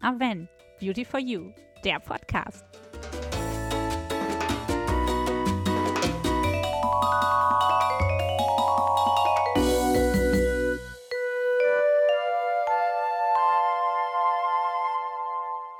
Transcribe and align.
Aven, 0.00 0.48
Beauty 0.78 1.04
for 1.04 1.18
You, 1.18 1.52
der 1.84 1.98
Podcast. 1.98 2.64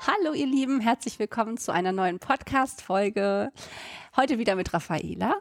Hallo 0.05 0.33
ihr 0.33 0.47
Lieben, 0.47 0.81
herzlich 0.81 1.17
willkommen 1.17 1.57
zu 1.57 1.71
einer 1.71 1.93
neuen 1.93 2.19
Podcast-Folge. 2.19 3.51
Heute 4.17 4.37
wieder 4.37 4.55
mit 4.55 4.73
Raffaela. 4.73 5.39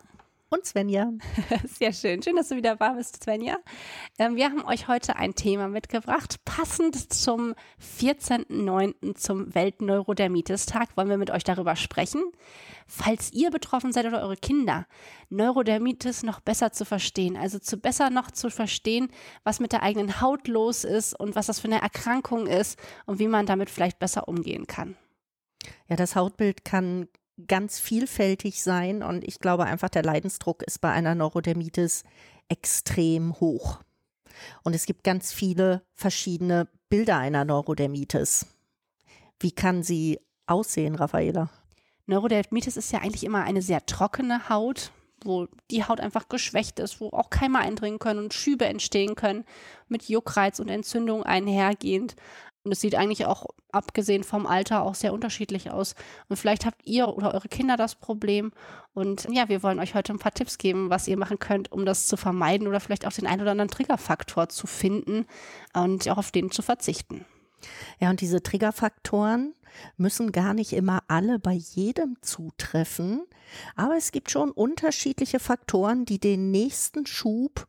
Und 0.50 0.64
Svenja. 0.64 1.12
Sehr 1.66 1.92
schön. 1.92 2.22
Schön, 2.22 2.36
dass 2.36 2.48
du 2.48 2.56
wieder 2.56 2.76
da 2.76 2.92
bist, 2.94 3.22
Svenja. 3.22 3.58
Ähm, 4.18 4.36
wir 4.36 4.46
haben 4.46 4.64
euch 4.64 4.88
heute 4.88 5.16
ein 5.16 5.34
Thema 5.34 5.68
mitgebracht. 5.68 6.42
Passend 6.46 7.12
zum 7.12 7.54
14.09. 7.82 9.14
zum 9.14 9.54
Weltneurodermitis-Tag 9.54 10.96
wollen 10.96 11.10
wir 11.10 11.18
mit 11.18 11.30
euch 11.30 11.45
darüber 11.45 11.76
sprechen. 11.76 12.23
Falls 12.87 13.30
ihr 13.34 13.50
betroffen 13.50 13.92
seid 13.92 14.06
oder 14.06 14.23
eure 14.23 14.38
Kinder, 14.38 14.87
Neurodermitis 15.28 16.23
noch 16.23 16.40
besser 16.40 16.73
zu 16.73 16.87
verstehen. 16.87 17.37
Also 17.37 17.59
zu 17.59 17.76
besser 17.76 18.09
noch 18.09 18.30
zu 18.30 18.48
verstehen, 18.48 19.10
was 19.45 19.60
mit 19.60 19.73
der 19.73 19.82
eigenen 19.82 20.23
Haut 20.23 20.48
los 20.48 20.84
ist 20.84 21.12
und 21.12 21.37
was 21.37 21.48
das 21.48 21.60
für 21.60 21.68
eine 21.68 21.82
Erkrankung 21.82 22.46
ist 22.46 22.78
und 23.04 23.18
wie 23.18 23.28
man 23.28 23.45
damit 23.45 23.68
vielleicht 23.68 23.98
besser 23.98 24.28
umgehen 24.28 24.66
kann. 24.66 24.96
Ja, 25.88 25.96
das 25.96 26.16
Hautbild 26.16 26.65
kann 26.65 27.09
ganz 27.47 27.78
vielfältig 27.78 28.62
sein 28.62 29.02
und 29.02 29.24
ich 29.24 29.38
glaube 29.38 29.65
einfach, 29.65 29.88
der 29.88 30.02
Leidensdruck 30.02 30.62
ist 30.62 30.80
bei 30.80 30.91
einer 30.91 31.15
Neurodermitis 31.15 32.05
extrem 32.48 33.38
hoch. 33.41 33.80
Und 34.62 34.74
es 34.74 34.87
gibt 34.87 35.05
ganz 35.05 35.33
viele 35.33 35.82
verschiedene 35.95 36.69
Bilder 36.88 37.18
einer 37.18 37.45
Neurodermitis. 37.45 38.46
Wie 39.40 39.52
kann 39.52 39.82
sie 39.82 40.21
aussehen, 40.46 40.95
Raffaela? 40.95 41.51
Neurodermitis 42.07 42.77
ist 42.77 42.93
ja 42.93 43.01
eigentlich 43.01 43.24
immer 43.24 43.45
eine 43.45 43.62
sehr 43.62 43.84
trockene 43.84 44.49
Haut, 44.49 44.93
wo 45.24 45.49
die 45.71 45.84
Haut 45.84 46.01
einfach 46.01 46.29
geschwächt 46.29 46.79
ist, 46.79 47.01
wo 47.01 47.10
auch 47.10 47.30
Keime 47.30 47.59
eindringen 47.59 47.99
können 47.99 48.21
und 48.21 48.34
Schübe 48.34 48.66
entstehen 48.66 49.15
können, 49.15 49.45
mit 49.88 50.09
Juckreiz 50.09 50.60
und 50.60 50.68
Entzündung 50.68 51.23
einhergehend. 51.23 52.16
Und 52.64 52.73
es 52.73 52.80
sieht 52.80 52.96
eigentlich 52.96 53.24
auch, 53.26 53.46
abgesehen 53.73 54.24
vom 54.24 54.46
Alter, 54.46 54.82
auch 54.82 54.95
sehr 54.95 55.12
unterschiedlich 55.12 55.70
aus. 55.70 55.95
Und 56.28 56.37
vielleicht 56.37 56.66
habt 56.66 56.84
ihr 56.84 57.09
oder 57.09 57.32
eure 57.34 57.48
Kinder 57.48 57.76
das 57.76 57.95
Problem. 57.95 58.52
Und 58.95 59.26
ja, 59.30 59.48
wir 59.48 59.62
wollen 59.62 59.78
euch 59.78 59.95
heute 59.95 60.12
ein 60.12 60.18
paar 60.18 60.34
Tipps 60.34 60.59
geben, 60.59 60.90
was 60.90 61.09
ihr 61.09 61.16
machen 61.16 61.38
könnt, 61.38 61.73
um 61.73 61.87
das 61.87 62.06
zu 62.06 62.16
vermeiden 62.16 62.66
oder 62.66 62.80
vielleicht 62.80 63.06
auch 63.06 63.12
den 63.12 63.26
einen 63.26 63.42
oder 63.42 63.52
anderen 63.52 63.70
Triggerfaktor 63.70 64.48
zu 64.48 64.66
finden 64.66 65.26
und 65.72 66.09
auch 66.09 66.19
auf 66.19 66.31
den 66.31 66.50
zu 66.50 66.62
verzichten. 66.62 67.25
Ja, 68.00 68.10
und 68.10 68.20
diese 68.20 68.42
Triggerfaktoren 68.42 69.54
müssen 69.97 70.32
gar 70.32 70.54
nicht 70.54 70.72
immer 70.72 71.03
alle 71.09 71.38
bei 71.38 71.53
jedem 71.53 72.16
zutreffen, 72.22 73.22
aber 73.76 73.97
es 73.97 74.12
gibt 74.12 74.31
schon 74.31 74.50
unterschiedliche 74.50 75.41
Faktoren, 75.41 76.04
die 76.04 76.19
den 76.19 76.50
nächsten 76.50 77.06
Schub 77.06 77.66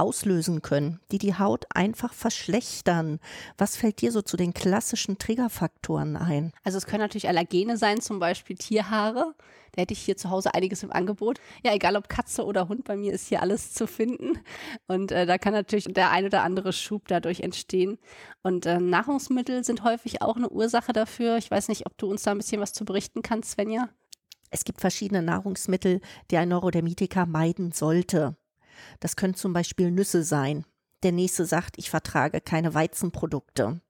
auslösen 0.00 0.62
können, 0.62 0.98
die 1.12 1.18
die 1.18 1.34
Haut 1.34 1.66
einfach 1.74 2.12
verschlechtern. 2.14 3.20
Was 3.58 3.76
fällt 3.76 4.00
dir 4.00 4.10
so 4.10 4.22
zu 4.22 4.36
den 4.36 4.54
klassischen 4.54 5.18
Triggerfaktoren 5.18 6.16
ein? 6.16 6.52
Also 6.64 6.78
es 6.78 6.86
können 6.86 7.02
natürlich 7.02 7.28
Allergene 7.28 7.76
sein, 7.76 8.00
zum 8.00 8.18
Beispiel 8.18 8.56
Tierhaare. 8.56 9.34
Da 9.72 9.82
hätte 9.82 9.92
ich 9.92 10.00
hier 10.00 10.16
zu 10.16 10.30
Hause 10.30 10.54
einiges 10.54 10.82
im 10.82 10.90
Angebot. 10.90 11.38
Ja, 11.62 11.74
egal 11.74 11.96
ob 11.96 12.08
Katze 12.08 12.44
oder 12.44 12.68
Hund, 12.68 12.84
bei 12.84 12.96
mir 12.96 13.12
ist 13.12 13.28
hier 13.28 13.42
alles 13.42 13.72
zu 13.72 13.86
finden. 13.86 14.40
Und 14.88 15.12
äh, 15.12 15.26
da 15.26 15.38
kann 15.38 15.52
natürlich 15.52 15.84
der 15.84 16.10
ein 16.10 16.24
oder 16.24 16.42
andere 16.42 16.72
Schub 16.72 17.06
dadurch 17.06 17.40
entstehen. 17.40 17.98
Und 18.42 18.66
äh, 18.66 18.80
Nahrungsmittel 18.80 19.62
sind 19.62 19.84
häufig 19.84 20.22
auch 20.22 20.36
eine 20.36 20.48
Ursache 20.48 20.92
dafür. 20.92 21.36
Ich 21.36 21.50
weiß 21.50 21.68
nicht, 21.68 21.86
ob 21.86 21.96
du 21.98 22.10
uns 22.10 22.22
da 22.22 22.32
ein 22.32 22.38
bisschen 22.38 22.60
was 22.60 22.72
zu 22.72 22.84
berichten 22.84 23.22
kannst, 23.22 23.52
Svenja. 23.52 23.88
Es 24.50 24.64
gibt 24.64 24.80
verschiedene 24.80 25.22
Nahrungsmittel, 25.22 26.00
die 26.30 26.36
ein 26.36 26.48
Neurodermitiker 26.48 27.26
meiden 27.26 27.70
sollte. 27.70 28.36
Das 29.00 29.16
können 29.16 29.34
zum 29.34 29.52
Beispiel 29.52 29.90
Nüsse 29.90 30.22
sein. 30.22 30.64
Der 31.02 31.12
nächste 31.12 31.46
sagt, 31.46 31.76
ich 31.78 31.90
vertrage 31.90 32.40
keine 32.40 32.74
Weizenprodukte. 32.74 33.80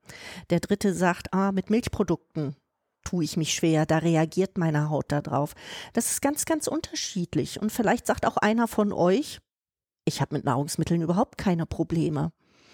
Der 0.51 0.61
dritte 0.61 0.95
sagt, 0.95 1.33
ah, 1.33 1.53
mit 1.53 1.71
Milchprodukten 1.71 2.56
tue 3.05 3.25
ich 3.25 3.37
mich 3.37 3.55
schwer, 3.55 3.87
da 3.87 3.99
reagiert 3.99 4.59
meine 4.59 4.91
Haut 4.91 5.11
darauf. 5.11 5.55
Das 5.93 6.11
ist 6.11 6.23
ganz, 6.23 6.45
ganz 6.45 6.67
unterschiedlich. 6.67 7.61
Und 7.61 7.73
vielleicht 7.73 8.06
sagt 8.06 8.27
auch 8.27 8.37
einer 8.37 8.69
von 8.69 8.93
euch, 8.93 9.41
ich 10.05 10.21
habe 10.21 10.37
mit 10.37 10.45
Nahrungsmitteln 10.45 11.03
überhaupt 11.03 11.39
keine 11.39 11.67
Probleme. 11.67 12.33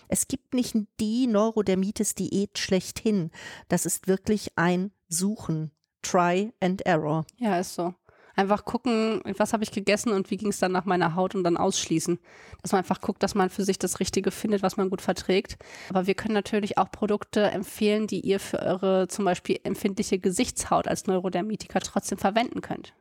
Es 0.08 0.28
gibt 0.28 0.54
nicht 0.54 0.76
die 1.00 1.26
Neurodermitis-Diät 1.26 2.58
schlechthin. 2.58 3.30
Das 3.68 3.86
ist 3.86 4.06
wirklich 4.06 4.56
ein 4.56 4.92
Suchen. 5.08 5.72
Try 6.02 6.52
and 6.60 6.86
error. 6.86 7.26
Ja, 7.38 7.58
ist 7.58 7.74
so 7.74 7.94
einfach 8.36 8.64
gucken, 8.64 9.20
was 9.36 9.52
habe 9.52 9.64
ich 9.64 9.72
gegessen 9.72 10.12
und 10.12 10.30
wie 10.30 10.36
ging 10.36 10.50
es 10.50 10.58
dann 10.58 10.72
nach 10.72 10.84
meiner 10.84 11.14
Haut 11.14 11.34
und 11.34 11.42
dann 11.42 11.56
ausschließen. 11.56 12.18
Dass 12.62 12.72
man 12.72 12.80
einfach 12.80 13.00
guckt, 13.00 13.22
dass 13.22 13.34
man 13.34 13.50
für 13.50 13.64
sich 13.64 13.78
das 13.78 13.98
Richtige 13.98 14.30
findet, 14.30 14.62
was 14.62 14.76
man 14.76 14.90
gut 14.90 15.00
verträgt. 15.00 15.56
Aber 15.88 16.06
wir 16.06 16.14
können 16.14 16.34
natürlich 16.34 16.78
auch 16.78 16.90
Produkte 16.90 17.42
empfehlen, 17.50 18.06
die 18.06 18.20
ihr 18.20 18.38
für 18.38 18.60
eure 18.60 19.08
zum 19.08 19.24
Beispiel 19.24 19.58
empfindliche 19.64 20.18
Gesichtshaut 20.18 20.86
als 20.86 21.06
Neurodermitiker 21.06 21.80
trotzdem 21.80 22.18
verwenden 22.18 22.60
könnt. 22.60 22.94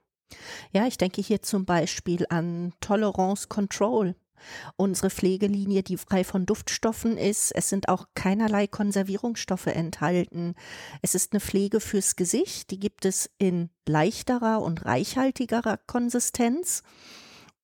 Ja, 0.71 0.87
ich 0.87 0.97
denke 0.97 1.21
hier 1.21 1.41
zum 1.41 1.65
Beispiel 1.65 2.25
an 2.29 2.73
Tolerance 2.81 3.47
Control. 3.47 4.15
Unsere 4.75 5.09
Pflegelinie, 5.09 5.83
die 5.83 5.97
frei 5.97 6.23
von 6.23 6.45
Duftstoffen 6.45 7.17
ist. 7.17 7.51
Es 7.51 7.69
sind 7.69 7.89
auch 7.89 8.07
keinerlei 8.15 8.67
Konservierungsstoffe 8.67 9.67
enthalten. 9.67 10.55
Es 11.01 11.15
ist 11.15 11.33
eine 11.33 11.39
Pflege 11.39 11.79
fürs 11.79 12.15
Gesicht. 12.15 12.71
Die 12.71 12.79
gibt 12.79 13.05
es 13.05 13.29
in 13.37 13.69
leichterer 13.87 14.61
und 14.61 14.85
reichhaltigerer 14.85 15.77
Konsistenz 15.87 16.83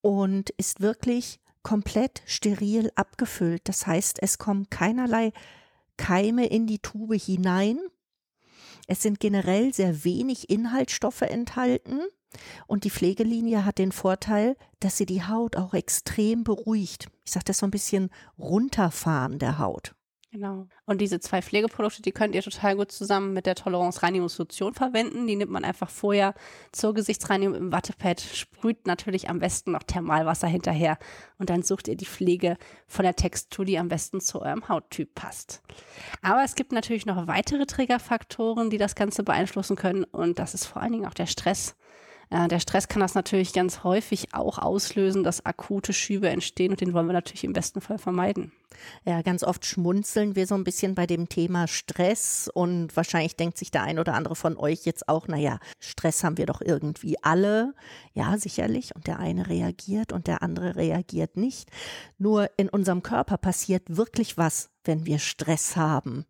und 0.02 0.50
ist 0.52 0.82
wirklich 0.82 1.40
komplett 1.64 2.22
steril 2.26 2.92
abgefüllt. 2.96 3.62
Das 3.66 3.86
heißt, 3.86 4.22
es 4.22 4.38
kommen 4.38 4.70
keinerlei 4.70 5.32
Keime 5.98 6.48
in 6.48 6.66
die 6.66 6.80
Tube 6.80 7.14
hinein. 7.14 7.80
Es 8.88 9.02
sind 9.02 9.20
generell 9.20 9.74
sehr 9.74 10.04
wenig 10.04 10.50
Inhaltsstoffe 10.50 11.22
enthalten. 11.22 12.00
Und 12.66 12.86
die 12.86 12.90
Pflegelinie 12.90 13.66
hat 13.66 13.78
den 13.78 13.92
Vorteil, 13.92 14.56
dass 14.80 14.98
sie 14.98 15.06
die 15.06 15.24
Haut 15.24 15.58
auch 15.58 15.74
extrem 15.74 16.44
beruhigt. 16.44 17.08
Ich 17.26 17.32
sage 17.32 17.46
das 17.46 17.60
so 17.60 17.68
ein 17.68 17.72
bisschen 17.72 18.10
runterfahren 18.38 19.38
der 19.38 19.60
Haut. 19.60 19.94
Genau. 20.32 20.66
Und 20.86 21.02
diese 21.02 21.20
zwei 21.20 21.42
Pflegeprodukte, 21.42 22.02
die 22.02 22.14
könnt 22.14 22.36
ihr 22.36 22.42
total 22.42 22.78
gut 22.78 22.90
zusammen 22.90 23.34
mit 23.34 23.46
der 23.46 23.56
Tolerance 23.56 24.02
Reinigungslotion 24.02 24.74
verwenden. 24.74 25.28
Die 25.28 25.36
nimmt 25.36 25.52
man 25.52 25.66
einfach 25.66 25.90
vorher 25.90 26.34
zur 26.72 26.94
Gesichtsreinigung 26.94 27.54
im 27.54 27.74
Wattepad, 27.74 28.22
sprüht 28.22 28.88
natürlich 28.88 29.30
am 29.30 29.40
besten 29.40 29.74
noch 29.74 29.84
Thermalwasser 29.84 30.48
hinterher 30.48 30.98
und 31.38 31.50
dann 31.50 31.64
sucht 31.64 31.90
ihr 31.90 31.98
die 31.98 32.06
Pflege 32.06 32.56
von 32.88 33.04
der 33.04 33.18
Textur, 33.18 33.66
die 33.66 33.78
am 33.78 33.90
besten 33.90 34.22
zu 34.22 34.42
eurem 34.42 34.70
Hauttyp 34.70 35.14
passt. 35.16 35.62
Aber 36.22 36.44
es 36.46 36.56
gibt 36.56 36.72
natürlich 36.72 37.06
noch 37.06 37.28
weitere 37.28 37.66
Triggerfaktoren, 37.66 38.70
die 38.70 38.78
das 38.78 38.96
Ganze 38.96 39.24
beeinflussen 39.24 39.76
können 39.76 40.06
und 40.06 40.40
das 40.40 40.54
ist 40.54 40.66
vor 40.66 40.82
allen 40.82 40.94
Dingen 40.94 41.08
auch 41.08 41.14
der 41.14 41.28
Stress. 41.28 41.76
Äh, 42.32 42.48
der 42.48 42.60
Stress 42.60 42.88
kann 42.88 43.02
das 43.02 43.14
natürlich 43.14 43.54
ganz 43.54 43.84
häufig 43.84 44.34
auch 44.34 44.58
auslösen, 44.58 45.24
dass 45.24 45.46
akute 45.46 45.94
Schübe 45.94 46.30
entstehen 46.30 46.72
und 46.72 46.82
den 46.82 46.94
wollen 46.94 47.08
wir 47.08 47.14
natürlich 47.14 47.44
im 47.44 47.54
besten 47.54 47.82
Fall 47.82 47.98
vermeiden. 47.98 48.52
Ja, 49.06 49.22
ganz 49.22 49.44
oft 49.44 49.66
schmunzeln 49.66 50.36
wir 50.36 50.48
so 50.48 50.56
ein 50.56 50.64
bisschen 50.64 50.96
bei 50.96 51.06
dem 51.06 51.28
Thema 51.28 51.68
Stress 51.68 52.50
und 52.52 52.96
wahrscheinlich 52.96 53.36
denkt 53.36 53.58
sich 53.58 53.70
der 53.70 53.84
ein 53.84 54.00
oder 54.00 54.14
andere 54.14 54.36
von 54.36 54.58
euch 54.58 54.86
jetzt 54.86 55.10
auch, 55.10 55.28
naja, 55.28 55.60
Stress 55.80 56.24
haben 56.24 56.38
wir 56.38 56.46
doch 56.46 56.62
irgendwie 56.62 57.22
alle. 57.22 57.76
Ja, 58.14 58.38
sicherlich. 58.38 58.96
Und 58.96 59.08
der 59.08 59.20
eine 59.20 59.50
reagiert 59.50 60.14
und 60.14 60.28
der 60.28 60.42
andere 60.42 60.78
reagiert 60.78 61.36
nicht. 61.36 61.70
Nur 62.18 62.50
in 62.58 62.70
unserem 62.70 63.04
Körper 63.04 63.38
passiert 63.38 63.84
wirklich 63.98 64.38
was, 64.38 64.70
wenn 64.86 65.06
wir 65.06 65.20
Stress 65.20 65.76
haben. 65.76 66.26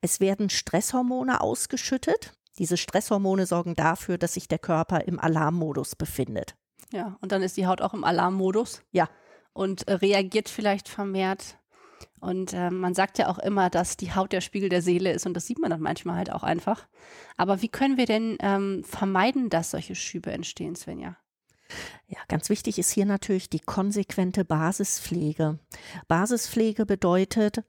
Es 0.00 0.20
werden 0.20 0.50
Stresshormone 0.50 1.40
ausgeschüttet. 1.40 2.35
Diese 2.58 2.76
Stresshormone 2.76 3.46
sorgen 3.46 3.74
dafür, 3.74 4.18
dass 4.18 4.34
sich 4.34 4.48
der 4.48 4.58
Körper 4.58 5.06
im 5.06 5.20
Alarmmodus 5.20 5.96
befindet. 5.96 6.56
Ja, 6.92 7.16
und 7.20 7.32
dann 7.32 7.42
ist 7.42 7.56
die 7.56 7.66
Haut 7.66 7.80
auch 7.80 7.94
im 7.94 8.04
Alarmmodus. 8.04 8.82
Ja. 8.92 9.08
Und 9.52 9.88
äh, 9.88 9.94
reagiert 9.94 10.48
vielleicht 10.48 10.88
vermehrt. 10.88 11.58
Und 12.20 12.52
äh, 12.52 12.70
man 12.70 12.94
sagt 12.94 13.18
ja 13.18 13.28
auch 13.28 13.38
immer, 13.38 13.70
dass 13.70 13.96
die 13.96 14.14
Haut 14.14 14.32
der 14.32 14.40
Spiegel 14.40 14.68
der 14.68 14.82
Seele 14.82 15.12
ist 15.12 15.26
und 15.26 15.34
das 15.34 15.46
sieht 15.46 15.58
man 15.58 15.70
dann 15.70 15.80
manchmal 15.80 16.16
halt 16.16 16.30
auch 16.30 16.42
einfach. 16.42 16.86
Aber 17.36 17.62
wie 17.62 17.68
können 17.68 17.96
wir 17.96 18.06
denn 18.06 18.36
ähm, 18.40 18.84
vermeiden, 18.84 19.48
dass 19.48 19.70
solche 19.70 19.94
Schübe 19.94 20.30
entstehen, 20.30 20.76
Svenja? 20.76 21.16
Ja, 22.08 22.18
ganz 22.28 22.48
wichtig 22.48 22.78
ist 22.78 22.90
hier 22.90 23.06
natürlich 23.06 23.50
die 23.50 23.60
konsequente 23.60 24.44
Basispflege. 24.44 25.58
Basispflege 26.06 26.86
bedeutet 26.86 27.64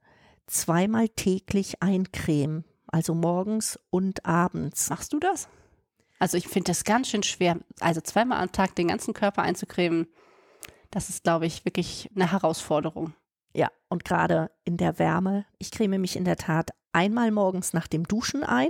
zweimal 0.46 1.10
täglich 1.10 1.82
eincremen 1.82 2.64
also 2.88 3.14
morgens 3.14 3.80
und 3.90 4.26
abends. 4.26 4.90
Machst 4.90 5.14
du 5.14 5.20
das? 5.20 5.48
Also 6.20 6.38
ich 6.38 6.48
finde 6.48 6.72
das 6.72 6.84
ganz 6.84 7.10
schön 7.10 7.24
schwer. 7.24 7.58
Also 7.80 8.02
zweimal 8.02 8.42
am 8.42 8.52
Tag 8.52 8.76
den 8.76 8.88
ganzen 8.88 9.14
Körper 9.14 9.44
einzucremen, 9.44 10.08
das 10.92 11.10
ist, 11.10 11.24
glaube 11.24 11.46
ich, 11.46 11.66
wirklich 11.66 12.10
eine 12.16 12.32
Herausforderung. 12.32 13.14
Ja, 13.54 13.70
und 13.90 14.06
gerade 14.06 14.52
in 14.64 14.78
der 14.78 15.00
Wärme, 15.00 15.46
ich 15.58 15.72
creme 15.72 16.00
mich 16.00 16.16
in 16.16 16.26
der 16.26 16.38
Tat 16.38 16.72
einmal 16.92 17.32
morgens 17.32 17.74
nach 17.74 17.88
dem 17.88 18.08
Duschen 18.08 18.44
ein. 18.44 18.70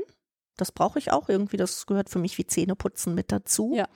Das 0.56 0.72
brauche 0.72 1.00
ich 1.00 1.12
auch 1.12 1.30
irgendwie. 1.30 1.58
Das 1.58 1.86
gehört 1.86 2.10
für 2.10 2.20
mich 2.20 2.38
wie 2.38 2.48
Zähneputzen 2.48 3.14
mit 3.14 3.32
dazu. 3.32 3.74
Ja. 3.76 3.88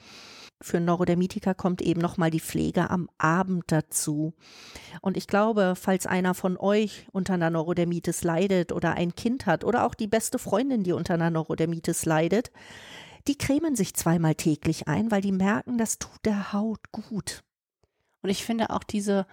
Für 0.61 0.79
Neurodermitiker 0.79 1.55
kommt 1.55 1.81
eben 1.81 1.99
nochmal 1.99 2.29
die 2.29 2.39
Pflege 2.39 2.89
am 2.89 3.09
Abend 3.17 3.63
dazu. 3.67 4.33
Und 5.01 5.17
ich 5.17 5.27
glaube, 5.27 5.73
falls 5.75 6.05
einer 6.05 6.33
von 6.33 6.55
euch 6.57 7.07
unter 7.11 7.33
einer 7.33 7.49
Neurodermitis 7.49 8.23
leidet 8.23 8.71
oder 8.71 8.93
ein 8.93 9.15
Kind 9.15 9.47
hat 9.47 9.63
oder 9.63 9.85
auch 9.85 9.95
die 9.95 10.07
beste 10.07 10.37
Freundin, 10.37 10.83
die 10.83 10.93
unter 10.93 11.15
einer 11.15 11.31
Neurodermitis 11.31 12.05
leidet, 12.05 12.51
die 13.27 13.37
cremen 13.37 13.75
sich 13.75 13.95
zweimal 13.95 14.35
täglich 14.35 14.87
ein, 14.87 15.11
weil 15.11 15.21
die 15.21 15.31
merken, 15.31 15.77
das 15.77 15.97
tut 15.99 16.25
der 16.25 16.53
Haut 16.53 16.91
gut. 16.91 17.43
Und 18.21 18.29
ich 18.29 18.45
finde 18.45 18.69
auch 18.69 18.83
diese 18.83 19.25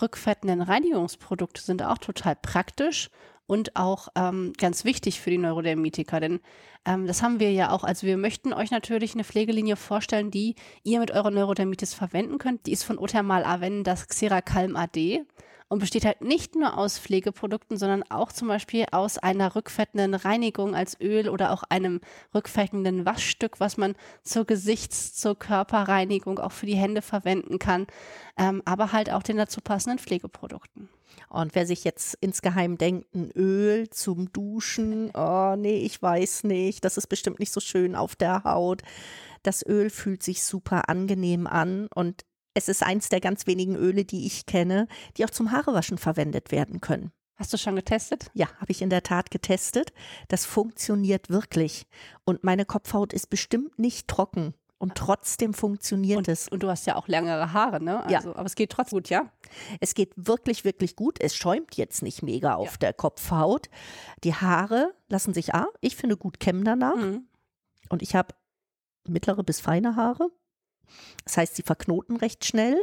rückfettenden 0.00 0.62
Reinigungsprodukte 0.62 1.62
sind 1.62 1.82
auch 1.82 1.98
total 1.98 2.36
praktisch 2.36 3.10
und 3.46 3.76
auch 3.76 4.08
ähm, 4.14 4.52
ganz 4.58 4.84
wichtig 4.84 5.20
für 5.20 5.30
die 5.30 5.38
Neurodermitiker, 5.38 6.20
denn 6.20 6.40
ähm, 6.86 7.06
das 7.06 7.22
haben 7.22 7.40
wir 7.40 7.52
ja 7.52 7.70
auch. 7.70 7.84
Also 7.84 8.06
wir 8.06 8.16
möchten 8.16 8.52
euch 8.52 8.70
natürlich 8.70 9.14
eine 9.14 9.24
Pflegelinie 9.24 9.76
vorstellen, 9.76 10.30
die 10.30 10.54
ihr 10.84 11.00
mit 11.00 11.10
eurer 11.10 11.30
Neurodermitis 11.30 11.94
verwenden 11.94 12.38
könnt. 12.38 12.66
Die 12.66 12.72
ist 12.72 12.84
von 12.84 12.98
Othermal 12.98 13.44
Aven 13.44 13.84
das 13.84 14.08
Xeracalm 14.08 14.76
AD 14.76 15.24
und 15.68 15.80
besteht 15.80 16.04
halt 16.04 16.20
nicht 16.20 16.54
nur 16.54 16.78
aus 16.78 16.98
Pflegeprodukten, 16.98 17.76
sondern 17.76 18.04
auch 18.08 18.30
zum 18.30 18.48
Beispiel 18.48 18.86
aus 18.92 19.18
einer 19.18 19.56
rückfettenden 19.56 20.14
Reinigung 20.14 20.74
als 20.74 21.00
Öl 21.00 21.28
oder 21.28 21.52
auch 21.52 21.64
einem 21.64 22.00
rückfettenden 22.34 23.04
Waschstück, 23.04 23.58
was 23.58 23.76
man 23.76 23.94
zur 24.22 24.44
Gesichts-, 24.44 25.14
zur 25.14 25.36
Körperreinigung 25.38 26.38
auch 26.38 26.52
für 26.52 26.66
die 26.66 26.76
Hände 26.76 27.02
verwenden 27.02 27.58
kann, 27.58 27.86
ähm, 28.36 28.62
aber 28.64 28.92
halt 28.92 29.10
auch 29.10 29.22
den 29.22 29.36
dazu 29.36 29.60
passenden 29.60 29.98
Pflegeprodukten. 29.98 30.88
Und 31.28 31.54
wer 31.54 31.66
sich 31.66 31.82
jetzt 31.82 32.16
insgeheim 32.20 32.78
denkt, 32.78 33.14
ein 33.14 33.30
Öl 33.32 33.90
zum 33.90 34.32
Duschen, 34.32 35.10
oh 35.14 35.56
nee, 35.56 35.78
ich 35.78 36.00
weiß 36.00 36.44
nicht, 36.44 36.84
das 36.84 36.96
ist 36.96 37.08
bestimmt 37.08 37.40
nicht 37.40 37.52
so 37.52 37.60
schön 37.60 37.96
auf 37.96 38.14
der 38.14 38.44
Haut. 38.44 38.82
Das 39.42 39.66
Öl 39.66 39.90
fühlt 39.90 40.22
sich 40.22 40.44
super 40.44 40.88
angenehm 40.88 41.46
an 41.46 41.88
und 41.94 42.24
es 42.56 42.68
ist 42.68 42.82
eins 42.82 43.10
der 43.10 43.20
ganz 43.20 43.46
wenigen 43.46 43.76
Öle, 43.76 44.06
die 44.06 44.26
ich 44.26 44.46
kenne, 44.46 44.88
die 45.16 45.26
auch 45.26 45.30
zum 45.30 45.52
Haarewaschen 45.52 45.98
verwendet 45.98 46.50
werden 46.50 46.80
können. 46.80 47.12
Hast 47.36 47.52
du 47.52 47.58
schon 47.58 47.76
getestet? 47.76 48.30
Ja, 48.32 48.48
habe 48.58 48.72
ich 48.72 48.80
in 48.80 48.88
der 48.88 49.02
Tat 49.02 49.30
getestet. 49.30 49.92
Das 50.28 50.46
funktioniert 50.46 51.28
wirklich. 51.28 51.86
Und 52.24 52.44
meine 52.44 52.64
Kopfhaut 52.64 53.12
ist 53.12 53.28
bestimmt 53.28 53.78
nicht 53.78 54.08
trocken. 54.08 54.54
Und 54.78 54.94
trotzdem 54.94 55.52
funktioniert 55.52 56.18
und, 56.18 56.28
es. 56.28 56.48
Und 56.48 56.62
du 56.62 56.68
hast 56.68 56.86
ja 56.86 56.96
auch 56.96 57.08
längere 57.08 57.52
Haare, 57.52 57.82
ne? 57.82 58.02
Also, 58.04 58.30
ja. 58.30 58.36
Aber 58.36 58.46
es 58.46 58.54
geht 58.54 58.70
trotzdem 58.70 58.98
gut, 58.98 59.10
ja? 59.10 59.30
Es 59.80 59.94
geht 59.94 60.12
wirklich, 60.16 60.64
wirklich 60.64 60.96
gut. 60.96 61.20
Es 61.20 61.34
schäumt 61.34 61.76
jetzt 61.76 62.02
nicht 62.02 62.22
mega 62.22 62.54
auf 62.54 62.72
ja. 62.72 62.78
der 62.78 62.92
Kopfhaut. 62.94 63.68
Die 64.24 64.34
Haare 64.34 64.94
lassen 65.08 65.34
sich, 65.34 65.54
ah, 65.54 65.68
ich 65.82 65.96
finde 65.96 66.16
gut 66.16 66.40
kämmen 66.40 66.64
danach. 66.64 66.96
Mhm. 66.96 67.26
Und 67.90 68.02
ich 68.02 68.14
habe 68.14 68.34
mittlere 69.06 69.42
bis 69.42 69.60
feine 69.60 69.96
Haare. 69.96 70.30
Das 71.24 71.36
heißt, 71.36 71.56
sie 71.56 71.62
verknoten 71.62 72.16
recht 72.16 72.44
schnell 72.44 72.76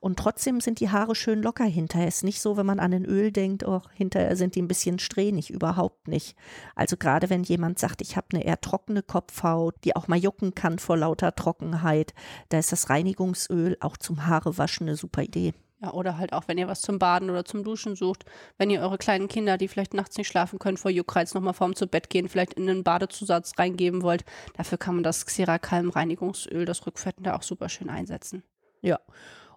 und 0.00 0.18
trotzdem 0.18 0.60
sind 0.60 0.80
die 0.80 0.90
Haare 0.90 1.14
schön 1.14 1.42
locker 1.42 1.64
hinterher. 1.64 2.08
Es 2.08 2.16
ist 2.16 2.24
nicht 2.24 2.40
so, 2.40 2.56
wenn 2.56 2.66
man 2.66 2.80
an 2.80 2.92
ein 2.92 3.04
Öl 3.04 3.32
denkt, 3.32 3.66
oh, 3.66 3.82
hinterher 3.94 4.36
sind 4.36 4.54
die 4.54 4.62
ein 4.62 4.68
bisschen 4.68 4.98
strähnig, 4.98 5.50
überhaupt 5.50 6.08
nicht. 6.08 6.36
Also 6.74 6.96
gerade 6.96 7.30
wenn 7.30 7.42
jemand 7.42 7.78
sagt, 7.78 8.02
ich 8.02 8.16
habe 8.16 8.28
eine 8.32 8.44
eher 8.44 8.60
trockene 8.60 9.02
Kopfhaut, 9.02 9.74
die 9.84 9.94
auch 9.96 10.08
mal 10.08 10.18
jucken 10.18 10.54
kann 10.54 10.78
vor 10.78 10.96
lauter 10.96 11.34
Trockenheit, 11.34 12.14
da 12.48 12.58
ist 12.58 12.72
das 12.72 12.90
Reinigungsöl 12.90 13.76
auch 13.80 13.96
zum 13.96 14.26
Haarewaschen 14.26 14.88
eine 14.88 14.96
super 14.96 15.22
Idee. 15.22 15.54
Ja, 15.82 15.92
oder 15.92 16.16
halt 16.16 16.32
auch, 16.32 16.44
wenn 16.46 16.58
ihr 16.58 16.68
was 16.68 16.80
zum 16.80 17.00
Baden 17.00 17.28
oder 17.28 17.44
zum 17.44 17.64
Duschen 17.64 17.96
sucht, 17.96 18.24
wenn 18.56 18.70
ihr 18.70 18.80
eure 18.82 18.98
kleinen 18.98 19.26
Kinder, 19.26 19.58
die 19.58 19.66
vielleicht 19.66 19.94
nachts 19.94 20.16
nicht 20.16 20.28
schlafen 20.28 20.60
können, 20.60 20.76
vor 20.76 20.92
Juckreiz 20.92 21.34
nochmal 21.34 21.54
vorm 21.54 21.74
zu 21.74 21.88
Bett 21.88 22.08
gehen, 22.08 22.28
vielleicht 22.28 22.54
in 22.54 22.70
einen 22.70 22.84
Badezusatz 22.84 23.58
reingeben 23.58 24.02
wollt, 24.02 24.24
dafür 24.56 24.78
kann 24.78 24.94
man 24.94 25.02
das 25.02 25.26
Xeracalm 25.26 25.90
Reinigungsöl, 25.90 26.66
das 26.66 26.86
Rückfettende 26.86 27.34
auch 27.34 27.42
super 27.42 27.68
schön 27.68 27.90
einsetzen. 27.90 28.44
Ja. 28.80 29.00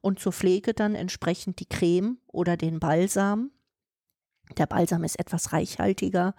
Und 0.01 0.19
zur 0.19 0.33
Pflege 0.33 0.74
dann 0.74 0.95
entsprechend 0.95 1.60
die 1.60 1.68
Creme 1.68 2.18
oder 2.27 2.57
den 2.57 2.80
Balsam. 2.80 3.51
Der 4.57 4.66
Balsam 4.66 5.04
ist 5.04 5.19
etwas 5.19 5.54
reichhaltiger 5.54 6.36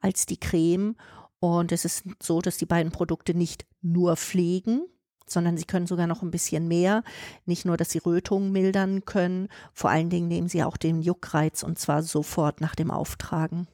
als 0.00 0.26
die 0.26 0.38
Creme 0.38 0.96
und 1.38 1.70
es 1.70 1.84
ist 1.84 2.04
so, 2.20 2.40
dass 2.40 2.58
die 2.58 2.66
beiden 2.66 2.90
Produkte 2.90 3.34
nicht 3.34 3.66
nur 3.82 4.16
pflegen, 4.16 4.84
sondern 5.30 5.56
sie 5.56 5.64
können 5.64 5.86
sogar 5.86 6.06
noch 6.06 6.22
ein 6.22 6.30
bisschen 6.30 6.68
mehr. 6.68 7.02
Nicht 7.46 7.64
nur, 7.64 7.76
dass 7.76 7.90
sie 7.90 7.98
Rötungen 7.98 8.52
mildern 8.52 9.04
können, 9.04 9.48
vor 9.72 9.90
allen 9.90 10.10
Dingen 10.10 10.28
nehmen 10.28 10.48
sie 10.48 10.62
auch 10.64 10.76
den 10.76 11.02
Juckreiz 11.02 11.62
und 11.62 11.78
zwar 11.78 12.02
sofort 12.02 12.60
nach 12.60 12.74
dem 12.74 12.90
Auftragen. 12.90 13.68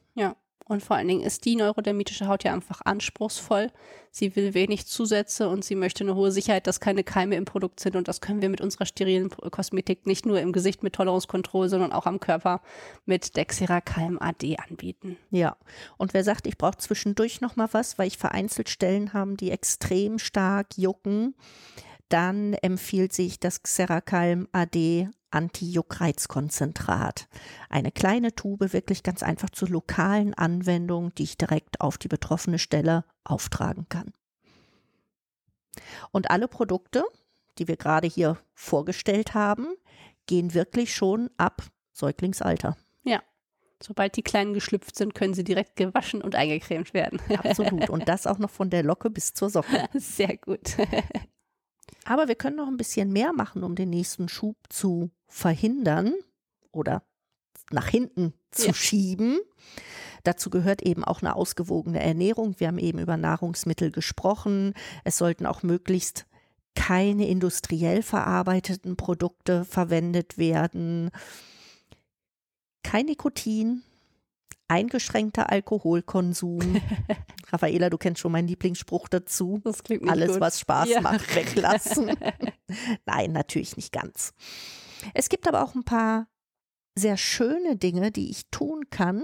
Und 0.67 0.81
vor 0.81 0.95
allen 0.95 1.07
Dingen 1.07 1.21
ist 1.21 1.45
die 1.45 1.55
neurodermitische 1.55 2.27
Haut 2.27 2.43
ja 2.43 2.51
einfach 2.51 2.81
anspruchsvoll. 2.83 3.71
Sie 4.09 4.35
will 4.35 4.55
wenig 4.55 4.87
Zusätze 4.87 5.47
und 5.47 5.63
sie 5.63 5.75
möchte 5.75 6.03
eine 6.03 6.15
hohe 6.15 6.31
Sicherheit, 6.31 6.65
dass 6.65 6.79
keine 6.79 7.03
Keime 7.03 7.35
im 7.35 7.45
Produkt 7.45 7.79
sind. 7.79 7.95
Und 7.95 8.07
das 8.07 8.19
können 8.19 8.41
wir 8.41 8.49
mit 8.49 8.61
unserer 8.61 8.87
sterilen 8.87 9.29
Kosmetik 9.29 10.07
nicht 10.07 10.25
nur 10.25 10.39
im 10.39 10.53
Gesicht 10.53 10.81
mit 10.81 10.93
Tolerancekontrolle, 10.93 11.69
sondern 11.69 11.91
auch 11.91 12.07
am 12.07 12.19
Körper 12.19 12.61
mit 13.05 13.37
Dexera 13.37 13.79
Calm 13.79 14.17
AD 14.19 14.57
anbieten. 14.57 15.17
Ja. 15.29 15.55
Und 15.97 16.15
wer 16.15 16.23
sagt, 16.23 16.47
ich 16.47 16.57
brauche 16.57 16.77
zwischendurch 16.77 17.41
noch 17.41 17.55
mal 17.55 17.69
was, 17.71 17.99
weil 17.99 18.07
ich 18.07 18.17
vereinzelt 18.17 18.69
Stellen 18.69 19.13
haben, 19.13 19.37
die 19.37 19.51
extrem 19.51 20.17
stark 20.17 20.77
jucken, 20.77 21.35
dann 22.09 22.53
empfiehlt 22.53 23.13
sich 23.13 23.39
das 23.39 23.61
Xeracalm 23.61 24.47
AD 24.51 25.09
Anti-Juckreizkonzentrat. 25.35 27.27
Eine 27.69 27.91
kleine 27.91 28.33
Tube, 28.33 28.73
wirklich 28.73 29.03
ganz 29.03 29.21
einfach 29.21 29.49
zur 29.49 29.69
lokalen 29.69 30.33
Anwendung, 30.33 31.13
die 31.15 31.23
ich 31.23 31.37
direkt 31.37 31.81
auf 31.81 31.97
die 31.97 32.07
betroffene 32.07 32.57
Stelle 32.57 33.05
auftragen 33.23 33.87
kann. 33.89 34.13
Und 36.11 36.31
alle 36.31 36.47
Produkte, 36.47 37.03
die 37.57 37.67
wir 37.67 37.77
gerade 37.77 38.07
hier 38.07 38.37
vorgestellt 38.53 39.33
haben, 39.33 39.67
gehen 40.25 40.53
wirklich 40.53 40.95
schon 40.95 41.29
ab 41.37 41.63
Säuglingsalter. 41.93 42.77
Ja. 43.03 43.21
Sobald 43.83 44.15
die 44.15 44.23
Kleinen 44.23 44.53
geschlüpft 44.53 44.95
sind, 44.95 45.15
können 45.15 45.33
sie 45.33 45.43
direkt 45.43 45.75
gewaschen 45.75 46.21
und 46.21 46.35
eingecremt 46.35 46.93
werden. 46.93 47.19
Absolut. 47.43 47.89
Und 47.89 48.07
das 48.07 48.25
auch 48.25 48.37
noch 48.37 48.49
von 48.49 48.69
der 48.69 48.83
Locke 48.83 49.09
bis 49.09 49.33
zur 49.33 49.49
Socke. 49.49 49.89
Sehr 49.93 50.37
gut. 50.37 50.77
Aber 52.05 52.27
wir 52.27 52.35
können 52.35 52.55
noch 52.55 52.67
ein 52.67 52.77
bisschen 52.77 53.11
mehr 53.11 53.33
machen, 53.33 53.63
um 53.63 53.75
den 53.75 53.89
nächsten 53.89 54.29
Schub 54.29 54.57
zu 54.69 55.11
verhindern 55.27 56.13
oder 56.71 57.03
nach 57.71 57.87
hinten 57.87 58.33
zu 58.51 58.67
ja. 58.67 58.73
schieben. 58.73 59.39
Dazu 60.23 60.49
gehört 60.49 60.81
eben 60.81 61.03
auch 61.03 61.21
eine 61.21 61.35
ausgewogene 61.35 62.01
Ernährung. 62.01 62.55
Wir 62.59 62.67
haben 62.67 62.79
eben 62.79 62.99
über 62.99 63.17
Nahrungsmittel 63.17 63.91
gesprochen. 63.91 64.73
Es 65.03 65.17
sollten 65.17 65.45
auch 65.45 65.61
möglichst 65.63 66.25
keine 66.75 67.27
industriell 67.27 68.01
verarbeiteten 68.01 68.97
Produkte 68.97 69.65
verwendet 69.65 70.37
werden. 70.37 71.09
Kein 72.83 73.05
Nikotin, 73.05 73.83
eingeschränkter 74.67 75.49
Alkoholkonsum. 75.51 76.81
Raffaela, 77.51 77.89
du 77.89 77.97
kennst 77.97 78.21
schon 78.21 78.31
meinen 78.31 78.47
Lieblingsspruch 78.47 79.07
dazu. 79.07 79.61
Das 79.63 79.83
klingt 79.83 80.03
nicht 80.03 80.11
Alles, 80.11 80.33
gut. 80.33 80.41
was 80.41 80.59
Spaß 80.59 80.89
ja. 80.89 81.01
macht, 81.01 81.35
weglassen. 81.35 82.11
Nein, 83.05 83.31
natürlich 83.31 83.77
nicht 83.77 83.91
ganz. 83.91 84.33
Es 85.13 85.29
gibt 85.29 85.47
aber 85.47 85.63
auch 85.63 85.75
ein 85.75 85.83
paar 85.83 86.27
sehr 86.95 87.17
schöne 87.17 87.75
Dinge, 87.75 88.11
die 88.11 88.29
ich 88.29 88.49
tun 88.51 88.85
kann, 88.89 89.23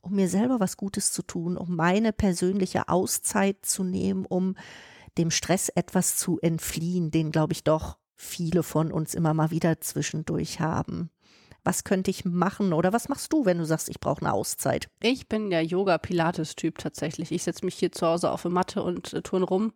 um 0.00 0.14
mir 0.14 0.28
selber 0.28 0.60
was 0.60 0.76
Gutes 0.76 1.12
zu 1.12 1.22
tun, 1.22 1.56
um 1.56 1.74
meine 1.74 2.12
persönliche 2.12 2.88
Auszeit 2.88 3.66
zu 3.66 3.82
nehmen, 3.82 4.24
um 4.24 4.56
dem 5.18 5.30
Stress 5.30 5.68
etwas 5.70 6.16
zu 6.16 6.38
entfliehen, 6.40 7.10
den, 7.10 7.32
glaube 7.32 7.52
ich, 7.52 7.64
doch 7.64 7.98
viele 8.14 8.62
von 8.62 8.92
uns 8.92 9.14
immer 9.14 9.34
mal 9.34 9.50
wieder 9.50 9.80
zwischendurch 9.80 10.60
haben 10.60 11.10
was 11.66 11.82
könnte 11.82 12.10
ich 12.10 12.24
machen 12.24 12.72
oder 12.72 12.92
was 12.92 13.08
machst 13.08 13.32
du, 13.32 13.44
wenn 13.44 13.58
du 13.58 13.66
sagst, 13.66 13.88
ich 13.88 13.98
brauche 13.98 14.20
eine 14.20 14.32
Auszeit? 14.32 14.88
Ich 15.02 15.28
bin 15.28 15.50
der 15.50 15.64
Yoga-Pilates-Typ 15.64 16.78
tatsächlich. 16.78 17.32
Ich 17.32 17.42
setze 17.42 17.64
mich 17.64 17.74
hier 17.74 17.90
zu 17.90 18.06
Hause 18.06 18.30
auf 18.30 18.46
eine 18.46 18.54
Matte 18.54 18.82
und 18.84 19.12
äh, 19.12 19.20
turn 19.20 19.42
rum, 19.42 19.72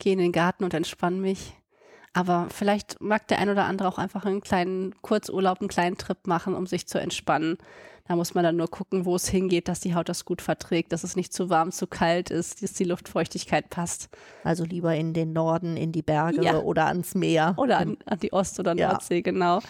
gehe 0.00 0.12
in 0.12 0.18
den 0.18 0.32
Garten 0.32 0.64
und 0.64 0.74
entspanne 0.74 1.16
mich. 1.16 1.56
Aber 2.12 2.48
vielleicht 2.50 3.00
mag 3.00 3.28
der 3.28 3.38
ein 3.38 3.50
oder 3.50 3.66
andere 3.66 3.88
auch 3.88 3.98
einfach 3.98 4.24
einen 4.24 4.40
kleinen 4.40 4.94
Kurzurlaub, 5.00 5.60
einen 5.60 5.68
kleinen 5.68 5.96
Trip 5.96 6.26
machen, 6.26 6.54
um 6.54 6.66
sich 6.66 6.88
zu 6.88 6.98
entspannen. 7.00 7.56
Da 8.08 8.16
muss 8.16 8.34
man 8.34 8.42
dann 8.42 8.56
nur 8.56 8.66
gucken, 8.66 9.04
wo 9.04 9.14
es 9.14 9.28
hingeht, 9.28 9.68
dass 9.68 9.78
die 9.78 9.94
Haut 9.94 10.08
das 10.08 10.24
gut 10.24 10.42
verträgt, 10.42 10.92
dass 10.92 11.04
es 11.04 11.14
nicht 11.14 11.32
zu 11.32 11.48
warm, 11.48 11.70
zu 11.70 11.86
kalt 11.86 12.30
ist, 12.30 12.60
dass 12.60 12.72
die 12.72 12.82
Luftfeuchtigkeit 12.82 13.70
passt. 13.70 14.08
Also 14.42 14.64
lieber 14.64 14.96
in 14.96 15.12
den 15.12 15.32
Norden, 15.32 15.76
in 15.76 15.92
die 15.92 16.02
Berge 16.02 16.42
ja. 16.42 16.58
oder 16.58 16.86
ans 16.86 17.14
Meer. 17.14 17.54
Oder 17.56 17.78
an, 17.78 17.96
an 18.06 18.18
die 18.18 18.32
Ost- 18.32 18.58
oder 18.58 18.74
Nordsee, 18.74 19.16
ja. 19.16 19.20
genau 19.20 19.60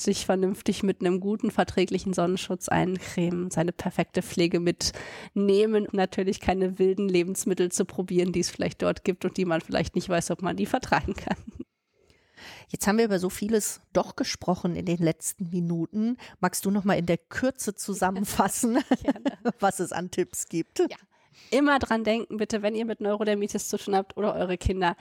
sich 0.00 0.26
vernünftig 0.26 0.82
mit 0.82 1.00
einem 1.00 1.20
guten, 1.20 1.50
verträglichen 1.50 2.12
Sonnenschutz 2.12 2.68
eincremen, 2.68 3.50
seine 3.50 3.72
perfekte 3.72 4.22
Pflege 4.22 4.60
mitnehmen 4.60 5.86
und 5.86 5.94
natürlich 5.94 6.40
keine 6.40 6.78
wilden 6.78 7.08
Lebensmittel 7.08 7.70
zu 7.72 7.84
probieren, 7.84 8.32
die 8.32 8.40
es 8.40 8.50
vielleicht 8.50 8.82
dort 8.82 9.04
gibt 9.04 9.24
und 9.24 9.36
die 9.36 9.44
man 9.44 9.60
vielleicht 9.60 9.94
nicht 9.94 10.08
weiß, 10.08 10.30
ob 10.30 10.42
man 10.42 10.56
die 10.56 10.66
vertragen 10.66 11.14
kann. 11.14 11.36
Jetzt 12.68 12.86
haben 12.86 12.98
wir 12.98 13.06
über 13.06 13.18
so 13.18 13.30
vieles 13.30 13.80
doch 13.92 14.16
gesprochen 14.16 14.76
in 14.76 14.84
den 14.84 14.98
letzten 14.98 15.48
Minuten. 15.50 16.18
Magst 16.40 16.64
du 16.64 16.70
noch 16.70 16.84
mal 16.84 16.98
in 16.98 17.06
der 17.06 17.18
Kürze 17.18 17.74
zusammenfassen, 17.74 18.78
was 19.60 19.80
es 19.80 19.92
an 19.92 20.10
Tipps 20.10 20.48
gibt? 20.48 20.78
Ja. 20.80 20.96
Immer 21.50 21.78
dran 21.78 22.04
denken, 22.04 22.36
bitte, 22.36 22.62
wenn 22.62 22.74
ihr 22.74 22.84
mit 22.84 23.00
Neurodermitis 23.00 23.68
zu 23.68 23.78
tun 23.78 23.96
habt 23.96 24.16
oder 24.16 24.34
eure 24.34 24.58
Kinder, 24.58 24.96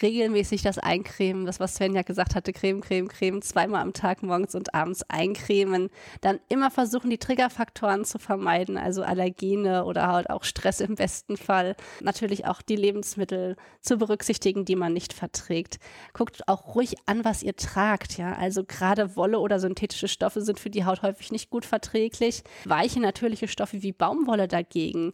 regelmäßig 0.00 0.62
das 0.62 0.78
eincremen. 0.78 1.44
Das, 1.44 1.60
was 1.60 1.74
Sven 1.74 1.94
ja 1.94 2.02
gesagt 2.02 2.34
hatte, 2.34 2.52
Creme, 2.52 2.80
Creme, 2.80 3.08
Creme, 3.08 3.42
zweimal 3.42 3.82
am 3.82 3.92
Tag, 3.92 4.22
morgens 4.22 4.54
und 4.54 4.74
abends 4.74 5.02
eincremen. 5.08 5.90
Dann 6.20 6.40
immer 6.48 6.70
versuchen, 6.70 7.10
die 7.10 7.18
Triggerfaktoren 7.18 8.04
zu 8.04 8.18
vermeiden, 8.18 8.76
also 8.76 9.02
Allergene 9.02 9.84
oder 9.84 10.08
halt 10.08 10.30
auch 10.30 10.44
Stress 10.44 10.80
im 10.80 10.94
besten 10.94 11.36
Fall. 11.36 11.76
Natürlich 12.00 12.46
auch 12.46 12.62
die 12.62 12.76
Lebensmittel 12.76 13.56
zu 13.80 13.98
berücksichtigen, 13.98 14.64
die 14.64 14.76
man 14.76 14.92
nicht 14.92 15.12
verträgt. 15.12 15.78
Guckt 16.12 16.48
auch 16.48 16.74
ruhig 16.74 16.94
an, 17.06 17.24
was 17.24 17.42
ihr 17.42 17.56
tragt, 17.56 18.18
ja. 18.18 18.34
Also 18.34 18.64
gerade 18.64 19.16
Wolle 19.16 19.38
oder 19.38 19.58
synthetische 19.58 20.08
Stoffe 20.08 20.40
sind 20.40 20.58
für 20.58 20.70
die 20.70 20.84
Haut 20.84 21.02
häufig 21.02 21.32
nicht 21.32 21.50
gut 21.50 21.64
verträglich. 21.64 22.42
Weiche 22.64 23.00
natürliche 23.00 23.48
Stoffe 23.48 23.82
wie 23.82 23.92
Baumwolle 23.92 24.48
dagegen, 24.48 25.12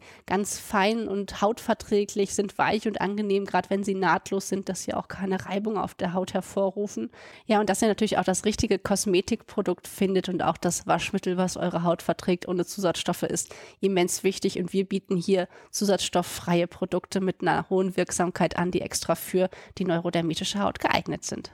fein 0.59 1.09
und 1.09 1.41
hautverträglich, 1.41 2.35
sind 2.35 2.59
weich 2.59 2.87
und 2.87 3.01
angenehm, 3.01 3.45
gerade 3.45 3.71
wenn 3.71 3.85
sie 3.85 3.95
nahtlos 3.95 4.49
sind 4.49 4.69
dass 4.69 4.83
sie 4.83 4.95
auch 4.95 5.09
keine 5.09 5.47
Reibung 5.47 5.77
auf 5.79 5.95
der 5.95 6.13
Haut 6.13 6.35
hervorrufen. 6.35 7.11
Ja, 7.47 7.61
und 7.61 7.71
dass 7.71 7.83
ihr 7.83 7.89
natürlich 7.89 8.19
auch 8.19 8.25
das 8.25 8.45
richtige 8.45 8.79
Kosmetikprodukt 8.79 9.89
findet 9.89 10.29
und 10.29 10.43
auch 10.43 10.57
das 10.57 10.87
Waschmittel, 10.87 11.37
was 11.37 11.57
eure 11.57 11.83
Haut 11.83 12.03
verträgt, 12.03 12.49
ohne 12.49 12.65
Zusatzstoffe 12.65 13.23
ist 13.23 13.55
immens 13.81 14.25
wichtig. 14.25 14.59
Und 14.59 14.73
wir 14.73 14.85
bieten 14.85 15.17
hier 15.17 15.49
zusatzstofffreie 15.71 16.67
Produkte 16.67 17.21
mit 17.21 17.41
einer 17.41 17.69
hohen 17.71 17.97
Wirksamkeit 17.97 18.57
an, 18.57 18.71
die 18.71 18.81
extra 18.81 19.15
für 19.15 19.49
die 19.79 19.85
neurodermitische 19.85 20.61
Haut 20.61 20.79
geeignet 20.81 21.25
sind. 21.25 21.53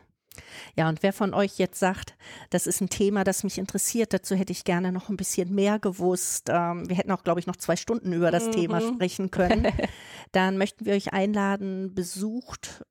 Ja, 0.76 0.88
und 0.88 1.02
wer 1.02 1.12
von 1.12 1.34
euch 1.34 1.58
jetzt 1.58 1.78
sagt, 1.78 2.16
das 2.50 2.66
ist 2.66 2.80
ein 2.80 2.88
Thema, 2.88 3.24
das 3.24 3.44
mich 3.44 3.58
interessiert, 3.58 4.12
dazu 4.12 4.34
hätte 4.34 4.52
ich 4.52 4.64
gerne 4.64 4.92
noch 4.92 5.08
ein 5.08 5.16
bisschen 5.16 5.54
mehr 5.54 5.78
gewusst. 5.78 6.48
Ähm, 6.50 6.88
wir 6.88 6.96
hätten 6.96 7.10
auch, 7.10 7.24
glaube 7.24 7.40
ich, 7.40 7.46
noch 7.46 7.56
zwei 7.56 7.76
Stunden 7.76 8.12
über 8.12 8.30
das 8.30 8.46
mhm. 8.46 8.52
Thema 8.52 8.80
sprechen 8.80 9.30
können. 9.30 9.72
Dann 10.32 10.58
möchten 10.58 10.86
wir 10.86 10.94
euch 10.94 11.12
einladen, 11.12 11.94
besucht 11.94 12.84